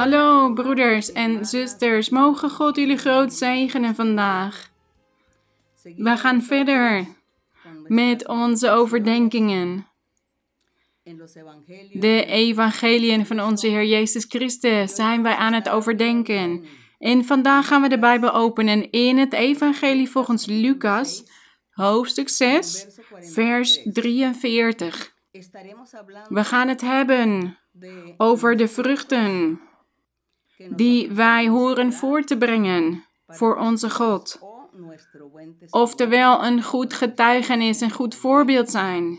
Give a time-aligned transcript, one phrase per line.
[0.00, 4.70] Hallo broeders en zusters, mogen God jullie groot zegenen vandaag.
[5.96, 7.06] We gaan verder
[7.86, 9.86] met onze overdenkingen.
[11.92, 16.64] De evangeliën van onze Heer Jezus Christus zijn wij aan het overdenken.
[16.98, 21.24] En vandaag gaan we de Bijbel openen in het evangelie volgens Lucas,
[21.70, 22.86] hoofdstuk 6,
[23.20, 25.14] vers 43.
[26.28, 27.58] We gaan het hebben
[28.16, 29.60] over de vruchten
[30.68, 34.38] die wij horen voor te brengen voor onze God.
[35.70, 39.18] Oftewel een goed getuigenis, een goed voorbeeld zijn.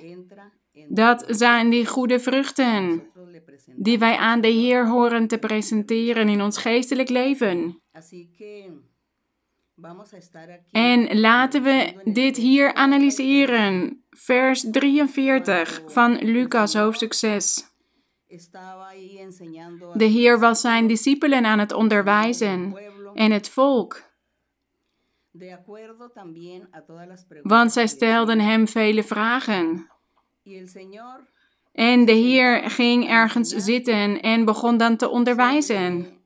[0.90, 3.04] Dat zijn die goede vruchten
[3.76, 7.82] die wij aan de Heer horen te presenteren in ons geestelijk leven.
[10.72, 14.04] En laten we dit hier analyseren.
[14.10, 17.71] Vers 43 van Lucas hoofdstuk 6.
[19.94, 22.76] De Heer was zijn discipelen aan het onderwijzen
[23.14, 24.10] en het volk.
[27.44, 29.90] Want zij stelden hem vele vragen.
[31.72, 36.20] En de Heer ging ergens zitten en begon dan te onderwijzen.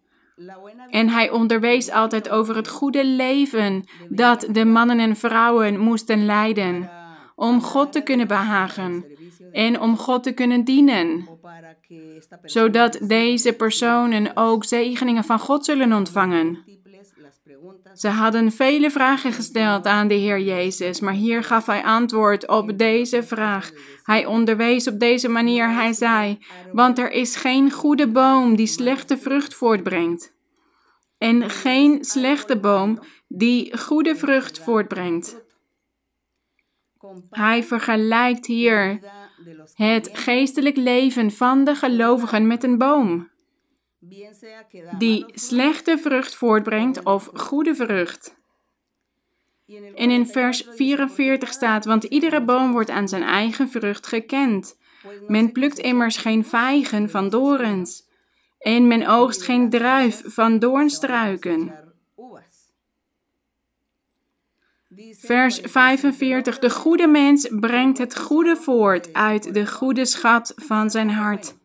[0.90, 6.90] En hij onderwees altijd over het goede leven dat de mannen en vrouwen moesten leiden
[7.36, 9.06] om God te kunnen behagen
[9.52, 11.35] en om God te kunnen dienen,
[12.42, 16.64] zodat deze personen ook zegeningen van God zullen ontvangen.
[17.94, 22.78] Ze hadden vele vragen gesteld aan de Heer Jezus, maar hier gaf hij antwoord op
[22.78, 23.72] deze vraag.
[24.04, 26.40] Hij onderwees op deze manier, hij zei,
[26.72, 30.34] want er is geen goede boom die slechte vrucht voortbrengt.
[31.18, 35.44] En geen slechte boom die goede vrucht voortbrengt.
[37.30, 39.00] Hij vergelijkt hier
[39.74, 43.30] het geestelijk leven van de gelovigen met een boom
[44.98, 48.36] die slechte vrucht voortbrengt of goede vrucht.
[49.96, 54.78] En in vers 44 staat, want iedere boom wordt aan zijn eigen vrucht gekend.
[55.28, 58.04] Men plukt immers geen vijgen van dorens
[58.60, 61.85] en men oogst geen druif van doornstruiken.
[65.12, 66.60] Vers 45.
[66.60, 71.56] De goede mens brengt het goede voort uit de goede schat van zijn hart.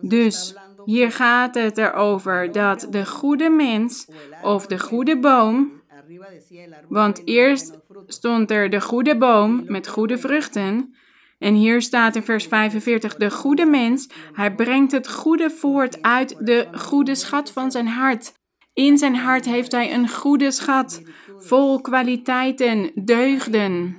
[0.00, 4.08] Dus hier gaat het erover dat de goede mens
[4.42, 5.82] of de goede boom,
[6.88, 10.94] want eerst stond er de goede boom met goede vruchten.
[11.38, 16.46] En hier staat in vers 45: De goede mens, hij brengt het goede voort uit
[16.46, 18.32] de goede schat van zijn hart.
[18.78, 21.02] In zijn hart heeft hij een goede schat,
[21.38, 23.96] vol kwaliteiten, deugden,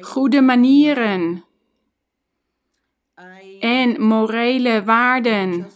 [0.00, 1.44] goede manieren.
[3.60, 5.66] En morele waarden.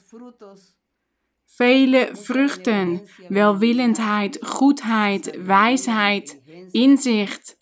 [1.45, 6.41] Vele vruchten, welwillendheid, goedheid, wijsheid,
[6.71, 7.59] inzicht,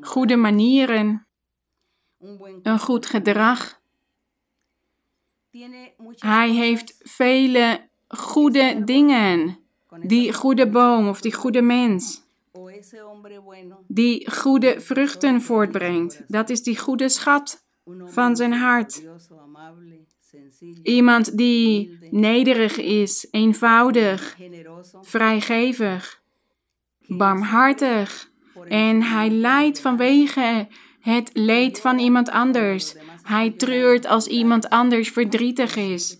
[0.00, 1.26] goede manieren,
[2.62, 3.82] een goed gedrag.
[6.16, 9.63] Hij heeft vele goede dingen.
[10.02, 12.22] Die goede boom of die goede mens.
[13.86, 16.22] Die goede vruchten voortbrengt.
[16.26, 17.64] Dat is die goede schat
[18.04, 19.02] van zijn hart.
[20.82, 24.36] Iemand die nederig is, eenvoudig,
[25.02, 26.22] vrijgevig,
[27.06, 28.32] barmhartig.
[28.68, 30.68] En hij lijdt vanwege
[31.00, 32.94] het leed van iemand anders.
[33.22, 36.18] Hij treurt als iemand anders verdrietig is.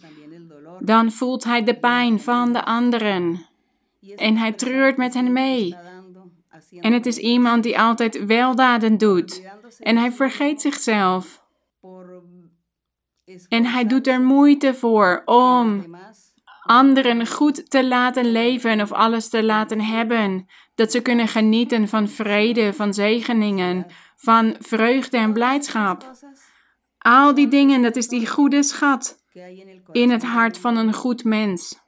[0.78, 3.46] Dan voelt hij de pijn van de anderen.
[4.16, 5.76] En hij treurt met hen mee.
[6.80, 9.42] En het is iemand die altijd weldaden doet.
[9.78, 11.42] En hij vergeet zichzelf.
[13.48, 15.96] En hij doet er moeite voor om
[16.62, 20.46] anderen goed te laten leven of alles te laten hebben.
[20.74, 23.86] Dat ze kunnen genieten van vrede, van zegeningen,
[24.16, 26.10] van vreugde en blijdschap.
[26.98, 29.22] Al die dingen, dat is die goede schat
[29.92, 31.83] in het hart van een goed mens.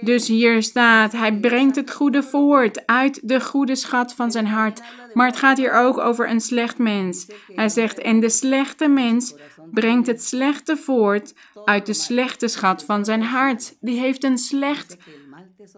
[0.00, 4.82] Dus hier staat, hij brengt het goede voort uit de goede schat van zijn hart.
[5.14, 7.26] Maar het gaat hier ook over een slecht mens.
[7.54, 9.34] Hij zegt, en de slechte mens
[9.70, 11.34] brengt het slechte voort
[11.64, 13.76] uit de slechte schat van zijn hart.
[13.80, 14.96] Die heeft een, slecht,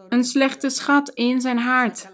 [0.09, 2.09] een slechte schat in zijn hart.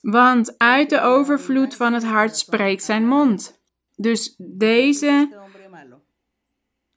[0.00, 3.62] Want uit de overvloed van het hart spreekt zijn mond.
[3.96, 5.28] Dus deze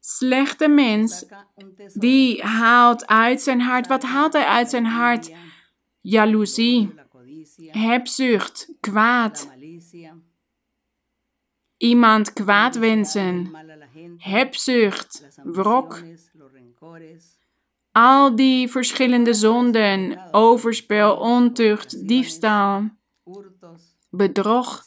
[0.09, 1.25] slechte mens,
[1.93, 5.31] die haalt uit zijn hart, wat haalt hij uit zijn hart?
[6.01, 6.93] Jaloezie,
[7.65, 9.49] hebzucht, kwaad,
[11.77, 13.51] iemand kwaad wensen,
[14.17, 16.03] hebzucht, wrok,
[17.91, 22.89] al die verschillende zonden, overspel, ontucht, diefstal,
[24.09, 24.85] bedrog,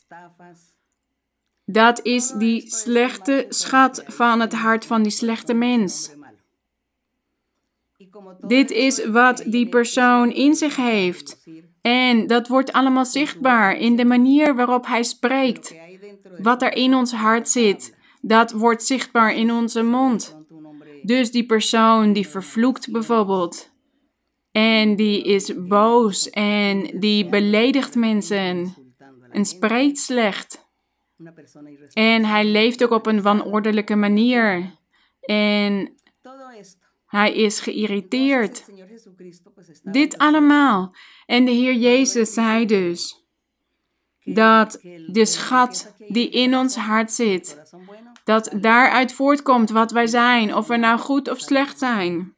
[1.72, 6.14] dat is die slechte schat van het hart van die slechte mens.
[8.46, 11.48] Dit is wat die persoon in zich heeft.
[11.80, 15.74] En dat wordt allemaal zichtbaar in de manier waarop hij spreekt.
[16.38, 20.38] Wat er in ons hart zit, dat wordt zichtbaar in onze mond.
[21.02, 23.70] Dus die persoon die vervloekt bijvoorbeeld.
[24.52, 28.74] En die is boos en die beledigt mensen
[29.30, 30.69] en spreekt slecht.
[31.92, 34.74] En hij leeft ook op een wanordelijke manier.
[35.20, 35.94] En
[37.06, 38.64] hij is geïrriteerd.
[39.82, 40.94] Dit allemaal.
[41.26, 43.24] En de Heer Jezus zei dus
[44.24, 47.60] dat de schat die in ons hart zit,
[48.24, 52.34] dat daaruit voortkomt wat wij zijn, of we nou goed of slecht zijn.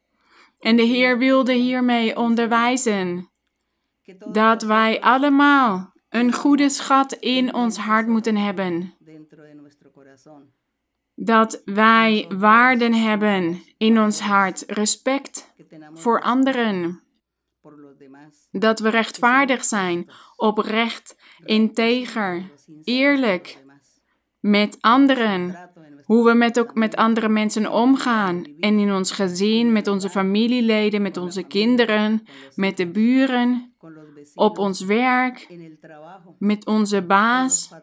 [0.59, 3.29] En de Heer wilde hiermee onderwijzen
[4.31, 8.93] dat wij allemaal een goede schat in ons hart moeten hebben.
[11.15, 15.53] Dat wij waarden hebben in ons hart, respect
[15.93, 17.01] voor anderen.
[18.51, 21.15] Dat we rechtvaardig zijn, oprecht,
[21.45, 22.51] integer,
[22.83, 23.63] eerlijk
[24.39, 25.71] met anderen.
[26.03, 28.45] Hoe we met, ook met andere mensen omgaan.
[28.59, 33.72] En in ons gezin, met onze familieleden, met onze kinderen, met de buren,
[34.33, 35.47] op ons werk,
[36.39, 37.73] met onze baas,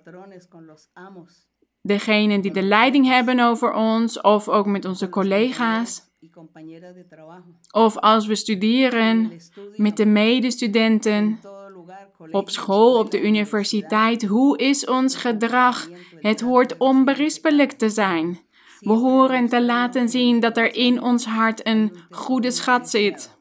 [1.83, 6.09] degenen die de leiding hebben over ons, of ook met onze collega's.
[7.71, 9.33] Of als we studeren,
[9.77, 11.41] met de medestudenten,
[12.31, 14.27] op school, op de universiteit.
[14.27, 15.89] Hoe is ons gedrag?
[16.21, 18.39] Het hoort onberispelijk te zijn.
[18.81, 23.39] We horen te laten zien dat er in ons hart een goede schat zit.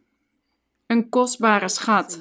[0.89, 2.19] Een kostbare schat.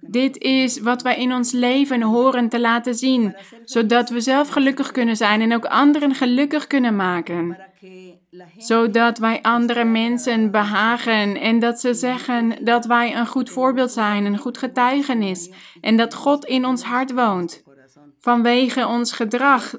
[0.00, 4.90] Dit is wat wij in ons leven horen te laten zien, zodat we zelf gelukkig
[4.90, 7.58] kunnen zijn en ook anderen gelukkig kunnen maken.
[8.56, 14.24] Zodat wij andere mensen behagen en dat ze zeggen dat wij een goed voorbeeld zijn,
[14.24, 15.50] een goed getuigenis
[15.80, 17.62] en dat God in ons hart woont
[18.18, 19.74] vanwege ons gedrag.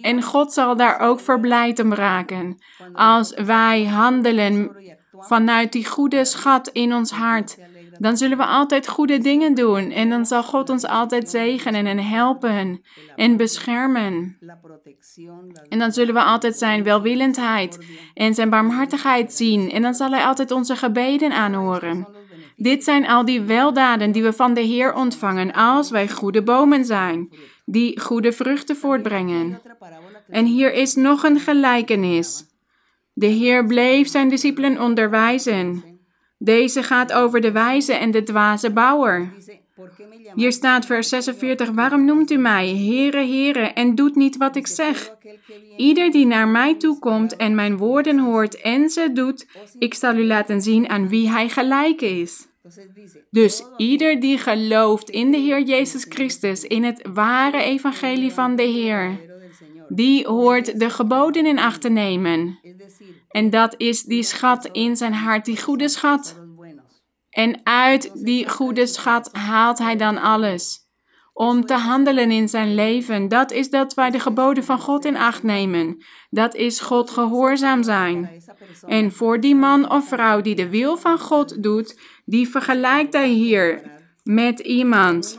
[0.00, 2.58] En God zal daar ook verblijd om raken
[2.92, 4.78] als wij handelen
[5.20, 7.56] vanuit die goede schat in ons hart
[8.00, 11.98] dan zullen we altijd goede dingen doen en dan zal God ons altijd zegenen en
[11.98, 12.82] helpen
[13.16, 14.38] en beschermen.
[15.68, 20.24] En dan zullen we altijd zijn welwillendheid en zijn barmhartigheid zien en dan zal Hij
[20.24, 22.08] altijd onze gebeden aanhoren.
[22.56, 26.84] Dit zijn al die weldaden die we van de Heer ontvangen als wij goede bomen
[26.84, 27.28] zijn,
[27.64, 29.60] die goede vruchten voortbrengen.
[30.28, 32.49] En hier is nog een gelijkenis.
[33.12, 35.82] De Heer bleef zijn discipelen onderwijzen.
[36.38, 39.32] Deze gaat over de wijze en de dwaze bouwer.
[40.34, 44.66] Hier staat vers 46, waarom noemt u mij, Heere, Heere, en doet niet wat ik
[44.66, 45.16] zeg?
[45.76, 49.46] Ieder die naar mij toekomt en mijn woorden hoort en ze doet,
[49.78, 52.48] ik zal u laten zien aan wie hij gelijk is.
[53.30, 58.62] Dus ieder die gelooft in de Heer Jezus Christus, in het ware evangelie van de
[58.62, 59.18] Heer,
[59.88, 62.58] die hoort de geboden in acht te nemen.
[63.28, 66.40] En dat is die schat in zijn hart, die goede schat.
[67.30, 70.88] En uit die goede schat haalt hij dan alles.
[71.32, 75.16] Om te handelen in zijn leven, dat is dat wij de geboden van God in
[75.16, 76.04] acht nemen.
[76.30, 78.42] Dat is God gehoorzaam zijn.
[78.86, 83.28] En voor die man of vrouw die de wil van God doet, die vergelijkt hij
[83.28, 83.82] hier
[84.22, 85.38] met iemand.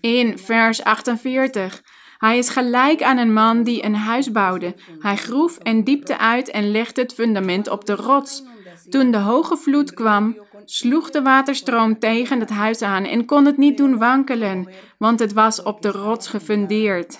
[0.00, 1.82] In vers 48.
[2.22, 4.74] Hij is gelijk aan een man die een huis bouwde.
[4.98, 8.44] Hij groef en diepte uit en legde het fundament op de rots.
[8.90, 13.56] Toen de hoge vloed kwam, sloeg de waterstroom tegen het huis aan en kon het
[13.56, 17.18] niet doen wankelen, want het was op de rots gefundeerd.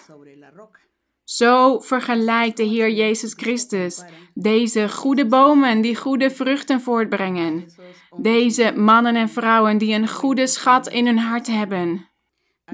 [1.25, 4.05] Zo vergelijkt de Heer Jezus Christus
[4.35, 7.65] deze goede bomen die goede vruchten voortbrengen.
[8.17, 12.11] Deze mannen en vrouwen die een goede schat in hun hart hebben.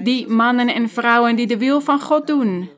[0.03, 2.69] Die mannen en vrouwen die de wil van God doen.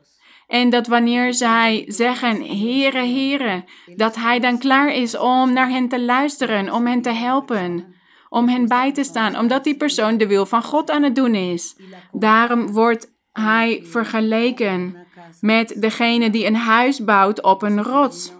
[0.46, 3.64] En dat wanneer zij zeggen, Heere, Heere,
[3.96, 7.94] dat Hij dan klaar is om naar hen te luisteren, om hen te helpen,
[8.28, 11.34] om hen bij te staan, omdat die persoon de wil van God aan het doen
[11.34, 11.76] is.
[12.12, 14.96] Daarom wordt Hij vergeleken
[15.40, 18.32] met degene die een huis bouwt op een rots.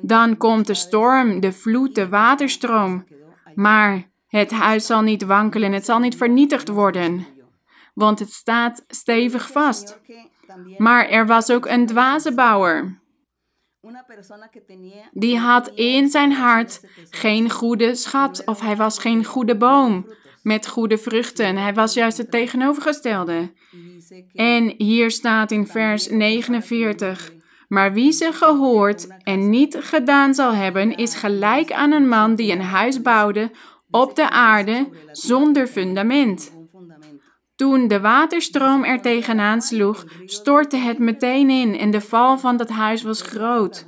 [0.00, 3.04] Dan komt de storm, de vloed, de waterstroom.
[3.54, 7.26] Maar het huis zal niet wankelen, het zal niet vernietigd worden.
[7.96, 9.98] Want het staat stevig vast.
[10.78, 13.00] Maar er was ook een dwaze bouwer.
[15.12, 20.06] Die had in zijn hart geen goede schat, of hij was geen goede boom
[20.42, 21.56] met goede vruchten.
[21.56, 23.52] Hij was juist het tegenovergestelde.
[24.32, 27.32] En hier staat in vers 49.
[27.68, 32.52] Maar wie ze gehoord en niet gedaan zal hebben, is gelijk aan een man die
[32.52, 33.50] een huis bouwde
[33.90, 36.55] op de aarde zonder fundament.
[37.56, 42.68] Toen de waterstroom er tegenaan sloeg, stortte het meteen in en de val van dat
[42.68, 43.86] huis was groot.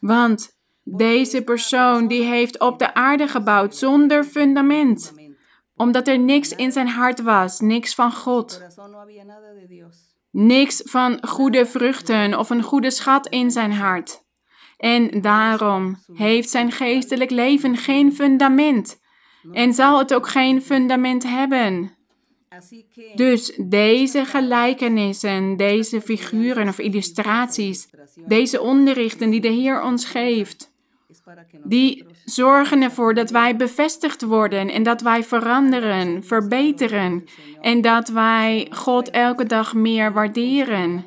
[0.00, 5.14] Want deze persoon die heeft op de aarde gebouwd zonder fundament,
[5.76, 8.62] omdat er niks in zijn hart was, niks van God.
[10.30, 14.20] Niks van goede vruchten of een goede schat in zijn hart.
[14.76, 19.00] En daarom heeft zijn geestelijk leven geen fundament
[19.52, 21.96] en zal het ook geen fundament hebben.
[23.14, 27.88] Dus deze gelijkenissen, deze figuren of illustraties,
[28.26, 30.72] deze onderrichten die de Heer ons geeft,
[31.64, 37.24] die zorgen ervoor dat wij bevestigd worden en dat wij veranderen, verbeteren
[37.60, 41.04] en dat wij God elke dag meer waarderen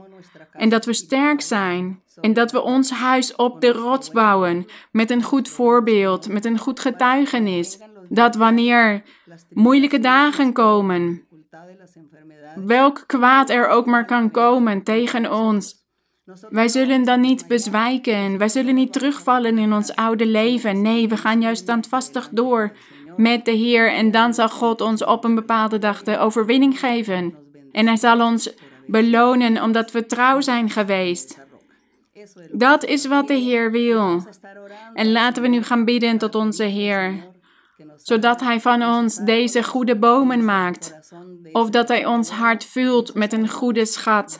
[0.52, 5.10] en dat we sterk zijn en dat we ons huis op de rots bouwen met
[5.12, 9.04] een goed voorbeeld, met een goed getuigenis, dat wanneer
[9.50, 11.24] moeilijke dagen komen,
[12.66, 15.86] welk kwaad er ook maar kan komen tegen ons,
[16.50, 18.38] wij zullen dan niet bezwijken.
[18.38, 20.82] Wij zullen niet terugvallen in ons oude leven.
[20.82, 22.75] Nee, we gaan juist standvastig door
[23.16, 23.94] met de Heer.
[23.94, 27.36] En dan zal God ons op een bepaalde dag de overwinning geven.
[27.72, 28.54] En Hij zal ons
[28.88, 31.44] belonen omdat we trouw zijn geweest.
[32.52, 34.24] Dat is wat de Heer wil.
[34.94, 37.14] En laten we nu gaan bidden tot onze Heer.
[37.96, 40.96] Zodat Hij van ons deze goede bomen maakt.
[41.51, 44.39] Of dat Hij ons hart vult met een goede schat.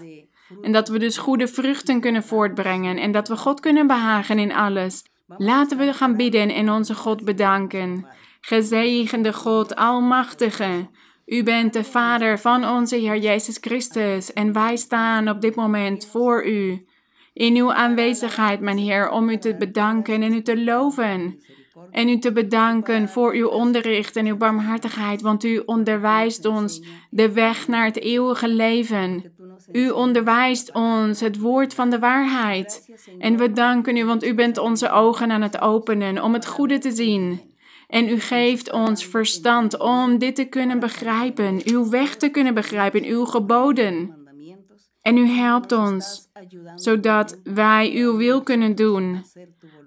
[0.62, 4.54] En dat we dus goede vruchten kunnen voortbrengen en dat we God kunnen behagen in
[4.54, 5.04] alles.
[5.28, 8.08] Laten we gaan bidden en onze God bedanken.
[8.42, 10.88] Gezegende God, Almachtige,
[11.26, 16.06] U bent de Vader van onze Heer Jezus Christus en wij staan op dit moment
[16.06, 16.86] voor U.
[17.34, 21.40] In uw aanwezigheid, mijn Heer, om u te bedanken en u te loven.
[21.92, 27.32] En u te bedanken voor uw onderricht en uw barmhartigheid, want u onderwijst ons de
[27.32, 29.34] weg naar het eeuwige leven.
[29.72, 32.90] U onderwijst ons het woord van de waarheid.
[33.20, 36.78] En we danken u, want u bent onze ogen aan het openen om het goede
[36.78, 37.54] te zien.
[37.88, 43.04] En u geeft ons verstand om dit te kunnen begrijpen, uw weg te kunnen begrijpen,
[43.04, 44.25] uw geboden.
[45.06, 46.28] En u helpt ons,
[46.76, 49.24] zodat wij uw wil kunnen doen.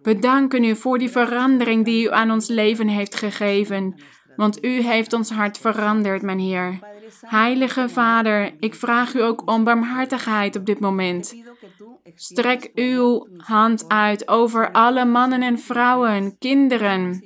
[0.03, 3.95] We danken u voor die verandering die u aan ons leven heeft gegeven,
[4.37, 6.79] want u heeft ons hart veranderd, mijn Heer.
[7.21, 11.35] Heilige Vader, ik vraag u ook om barmhartigheid op dit moment.
[12.15, 17.25] Strek uw hand uit over alle mannen en vrouwen, kinderen,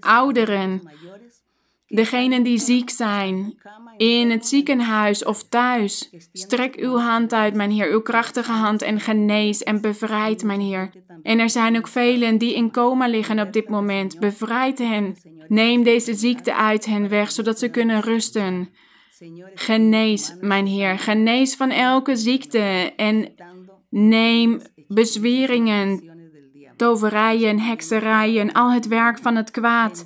[0.00, 0.90] ouderen,
[1.94, 3.54] degenen die ziek zijn,
[3.96, 6.10] in het ziekenhuis of thuis.
[6.32, 10.90] Strek uw hand uit, mijn Heer, uw krachtige hand en genees en bevrijd, mijn Heer.
[11.22, 14.18] En er zijn ook velen die in coma liggen op dit moment.
[14.20, 15.16] Bevrijd hen.
[15.48, 18.68] Neem deze ziekte uit hen weg, zodat ze kunnen rusten.
[19.54, 23.32] Genees, mijn Heer, genees van elke ziekte en
[23.90, 26.10] neem bezweringen,
[26.76, 30.04] toverijen, hekserijen, al het werk van het kwaad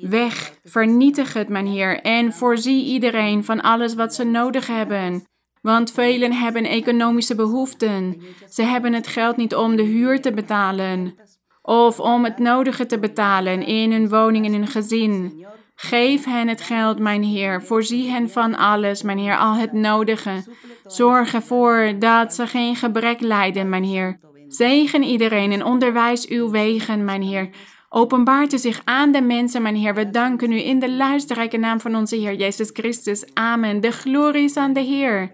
[0.00, 0.58] weg.
[0.62, 5.24] Vernietig het, mijn Heer, en voorzie iedereen van alles wat ze nodig hebben.
[5.60, 8.22] Want velen hebben economische behoeften.
[8.48, 11.14] Ze hebben het geld niet om de huur te betalen
[11.62, 15.46] of om het nodige te betalen in hun woning en hun gezin.
[15.74, 17.62] Geef hen het geld, mijn Heer.
[17.62, 20.44] Voorzie hen van alles, mijn Heer, al het nodige.
[20.86, 24.18] Zorg ervoor dat ze geen gebrek lijden, mijn Heer.
[24.48, 27.48] Zegen iedereen en onderwijs uw wegen, mijn Heer.
[27.96, 29.94] Openbaart u zich aan de mensen, mijn Heer.
[29.94, 33.34] We danken u in de luisterrijke naam van onze Heer Jezus Christus.
[33.34, 33.80] Amen.
[33.80, 35.32] De glorie is aan de Heer.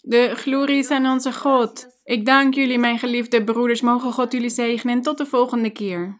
[0.00, 1.86] De glorie is aan onze God.
[2.04, 3.80] Ik dank jullie, mijn geliefde broeders.
[3.80, 6.18] Mogen God jullie zegenen en tot de volgende keer.